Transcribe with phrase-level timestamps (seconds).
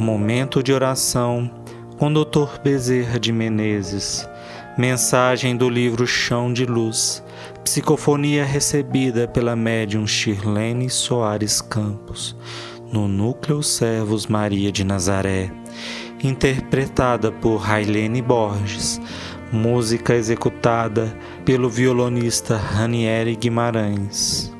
[0.00, 1.50] Momento de oração
[1.98, 2.58] com Dr.
[2.64, 4.26] Bezerra de Menezes.
[4.78, 7.22] Mensagem do livro Chão de Luz.
[7.62, 12.34] Psicofonia recebida pela médium Shirlene Soares Campos,
[12.90, 15.52] no Núcleo Servos Maria de Nazaré.
[16.24, 18.98] Interpretada por Railene Borges.
[19.52, 21.14] Música executada
[21.44, 24.50] pelo violonista Ranieri Guimarães.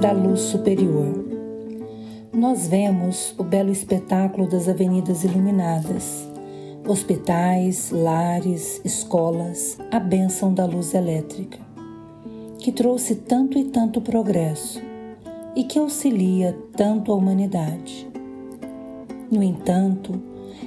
[0.00, 1.24] Da Luz Superior.
[2.32, 6.28] Nós vemos o belo espetáculo das avenidas iluminadas,
[6.86, 11.58] hospitais, lares, escolas, a bênção da luz elétrica,
[12.58, 14.82] que trouxe tanto e tanto progresso
[15.54, 18.06] e que auxilia tanto a humanidade.
[19.30, 20.20] No entanto,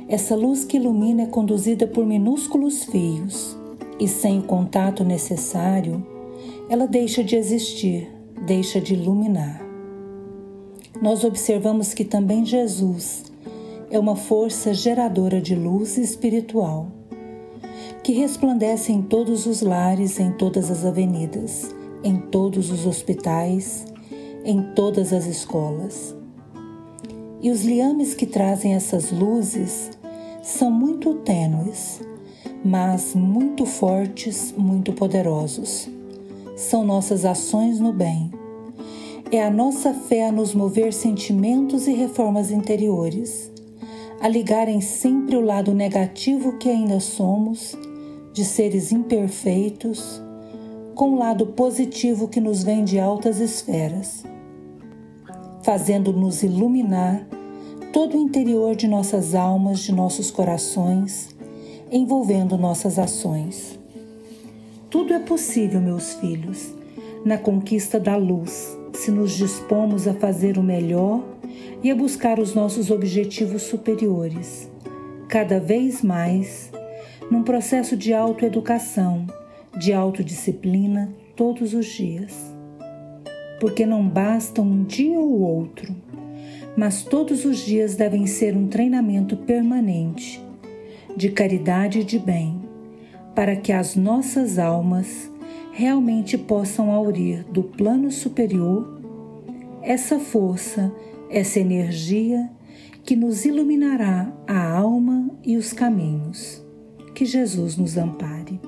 [0.07, 3.55] essa luz que ilumina é conduzida por minúsculos fios
[3.99, 6.03] e sem o contato necessário,
[6.67, 8.18] ela deixa de existir,
[8.49, 9.61] deixa de iluminar.
[10.99, 13.25] Nós observamos que também Jesus
[13.91, 16.87] é uma força geradora de luz espiritual,
[18.03, 23.85] que resplandece em todos os lares, em todas as avenidas, em todos os hospitais,
[24.43, 26.15] em todas as escolas.
[27.43, 29.91] E os liames que trazem essas luzes
[30.41, 32.01] são muito tênues,
[32.65, 35.87] mas muito fortes, muito poderosos.
[36.57, 38.38] São nossas ações no bem.
[39.31, 43.51] É a nossa fé a nos mover sentimentos e reformas interiores,
[44.19, 47.77] a ligarem sempre o lado negativo que ainda somos,
[48.33, 50.21] de seres imperfeitos,
[50.95, 54.23] com o lado positivo que nos vem de altas esferas
[55.69, 57.27] fazendo-nos iluminar
[57.93, 61.29] todo o interior de nossas almas, de nossos corações,
[61.91, 63.77] envolvendo nossas ações.
[64.89, 66.73] Tudo é possível, meus filhos,
[67.23, 71.23] na conquista da luz, se nos dispomos a fazer o melhor
[71.83, 74.69] e a buscar os nossos objetivos superiores,
[75.27, 76.71] cada vez mais
[77.29, 79.27] num processo de autoeducação,
[79.77, 82.35] de autodisciplina todos os dias.
[83.59, 85.95] Porque não basta um dia ou outro,
[86.75, 90.43] mas todos os dias devem ser um treinamento permanente
[91.15, 92.61] de caridade e de bem,
[93.35, 95.29] para que as nossas almas
[95.71, 98.99] realmente possam aurir do plano superior
[99.81, 100.93] essa força,
[101.29, 102.49] essa energia
[103.03, 106.63] que nos iluminará a alma e os caminhos.
[107.15, 108.59] Que Jesus nos ampare.